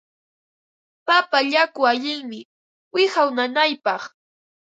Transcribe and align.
Papa 1.07 1.37
yaku 1.53 1.81
allinmi 1.91 2.39
wiqaw 2.93 3.29
nanaypaq. 3.35 4.01